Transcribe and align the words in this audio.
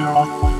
we 0.00 0.06
are. 0.06 0.59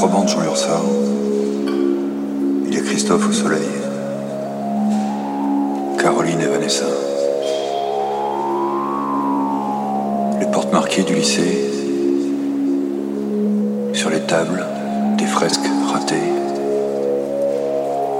contrebande 0.00 0.28
Jean 0.28 0.42
Ursard. 0.44 0.82
Il 2.66 2.74
est 2.74 2.82
Christophe 2.82 3.28
au 3.28 3.32
soleil. 3.32 3.68
Caroline 5.98 6.40
et 6.40 6.46
Vanessa. 6.46 6.86
Les 10.40 10.46
portes 10.46 10.72
marquées 10.72 11.02
du 11.02 11.14
lycée. 11.14 11.70
Sur 13.92 14.08
les 14.08 14.20
tables, 14.20 14.64
des 15.18 15.26
fresques 15.26 15.68
ratées. 15.92 16.32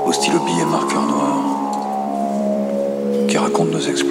Au 0.04 0.12
stylo 0.12 0.40
billet 0.40 0.66
marqueur 0.66 1.06
noir. 1.06 1.38
Qui 3.26 3.38
racontent 3.38 3.72
nos 3.72 3.80
exploits. 3.80 4.09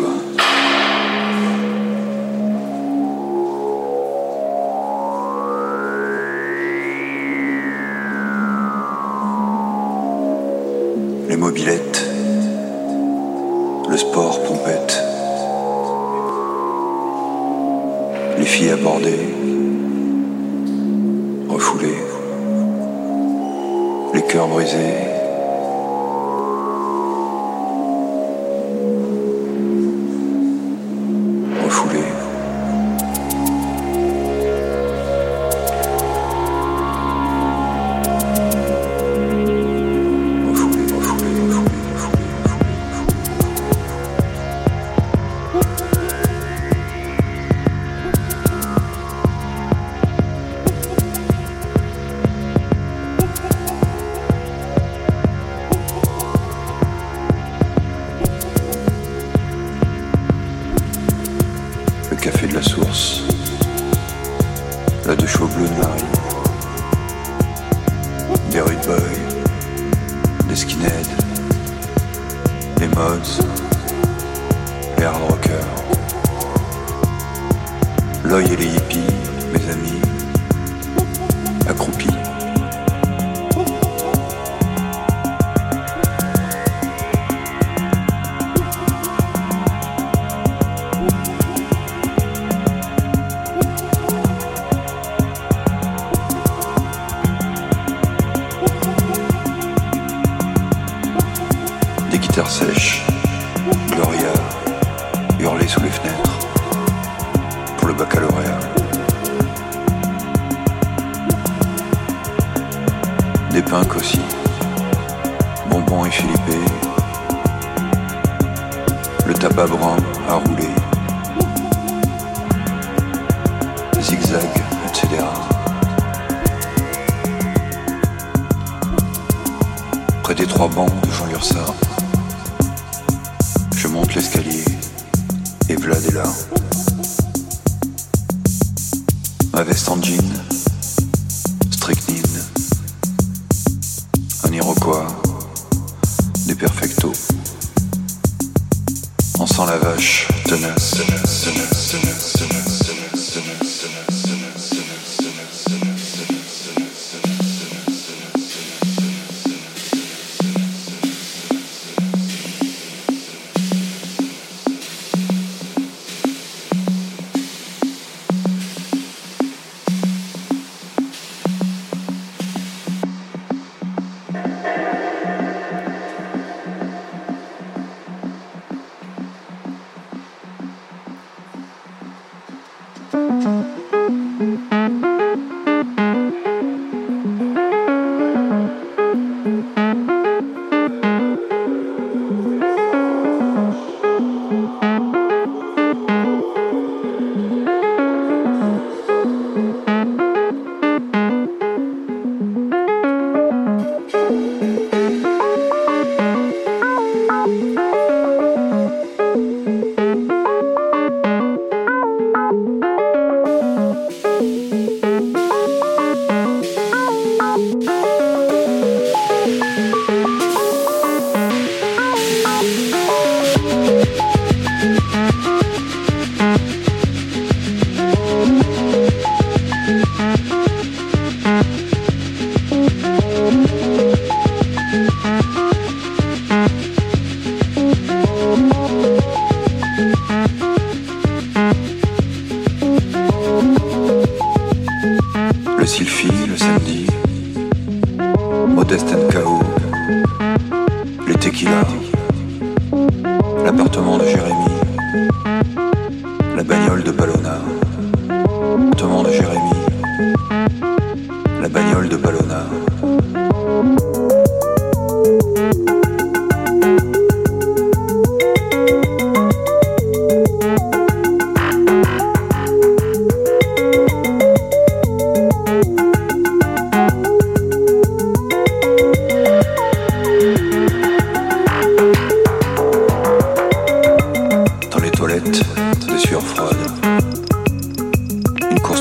Mm-hmm. 183.39 183.78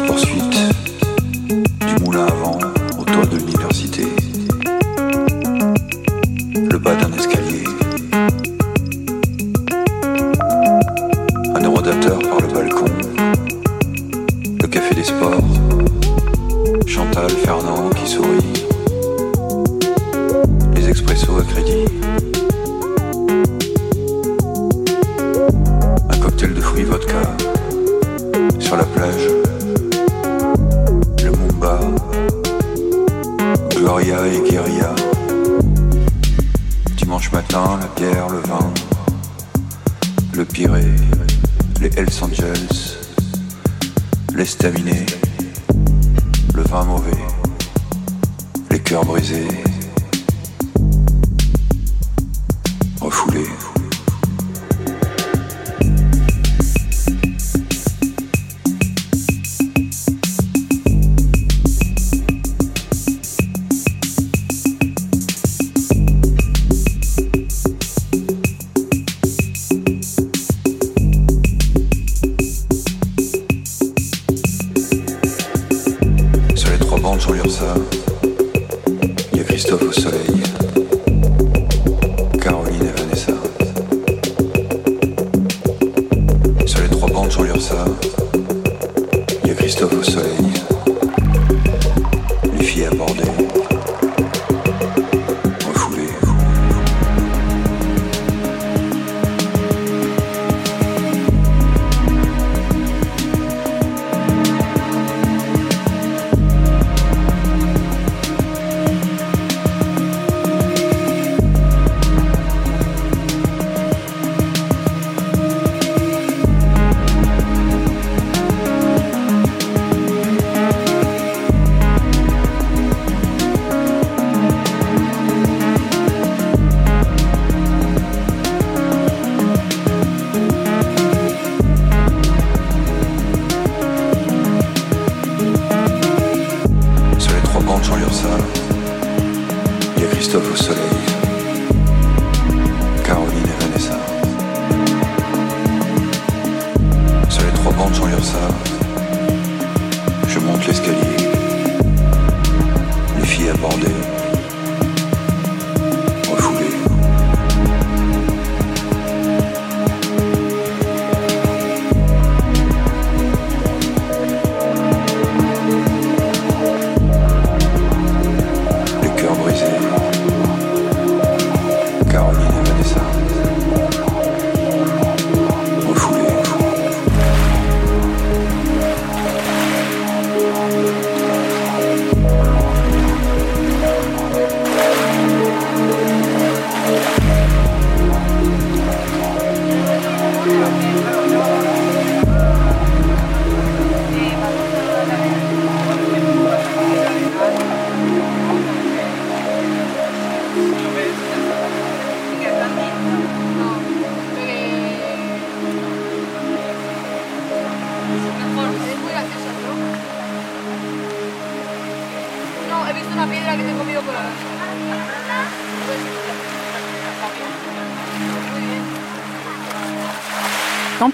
Course-poursuite 0.06 0.87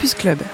Campus 0.05 0.15
Club. 0.15 0.54